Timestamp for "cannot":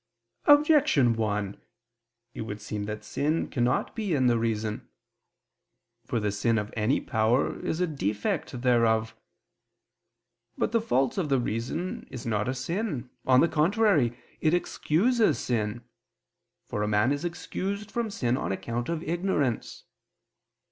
3.47-3.95